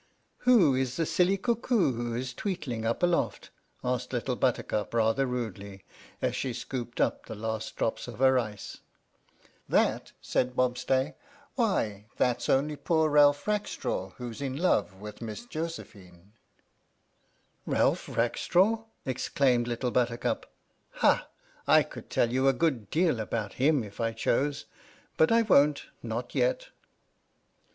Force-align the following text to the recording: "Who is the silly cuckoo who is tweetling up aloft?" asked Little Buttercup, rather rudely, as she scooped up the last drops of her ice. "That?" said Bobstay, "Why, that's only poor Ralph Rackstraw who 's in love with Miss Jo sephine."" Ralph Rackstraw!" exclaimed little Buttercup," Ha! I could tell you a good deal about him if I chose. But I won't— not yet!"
"Who 0.49 0.73
is 0.73 0.97
the 0.97 1.05
silly 1.05 1.37
cuckoo 1.37 1.93
who 1.93 2.15
is 2.15 2.33
tweetling 2.33 2.85
up 2.87 3.03
aloft?" 3.03 3.51
asked 3.83 4.11
Little 4.11 4.35
Buttercup, 4.35 4.95
rather 4.95 5.27
rudely, 5.27 5.83
as 6.23 6.35
she 6.35 6.53
scooped 6.53 6.99
up 6.99 7.27
the 7.27 7.35
last 7.35 7.75
drops 7.75 8.07
of 8.07 8.17
her 8.17 8.39
ice. 8.39 8.79
"That?" 9.69 10.11
said 10.19 10.55
Bobstay, 10.55 11.13
"Why, 11.53 12.05
that's 12.17 12.49
only 12.49 12.77
poor 12.77 13.09
Ralph 13.11 13.45
Rackstraw 13.47 14.13
who 14.17 14.33
's 14.33 14.41
in 14.41 14.57
love 14.57 14.95
with 14.99 15.21
Miss 15.21 15.45
Jo 15.45 15.65
sephine."" 15.67 16.31
Ralph 17.67 18.09
Rackstraw!" 18.09 18.85
exclaimed 19.05 19.67
little 19.67 19.91
Buttercup," 19.91 20.51
Ha! 21.03 21.29
I 21.67 21.83
could 21.83 22.09
tell 22.09 22.31
you 22.31 22.47
a 22.47 22.53
good 22.53 22.89
deal 22.89 23.19
about 23.19 23.53
him 23.61 23.83
if 23.83 23.99
I 24.01 24.13
chose. 24.13 24.65
But 25.15 25.31
I 25.31 25.43
won't— 25.43 25.83
not 26.01 26.33
yet!" 26.33 26.69